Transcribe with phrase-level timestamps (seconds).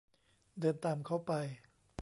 [0.59, 1.31] เดินตามเค้าไป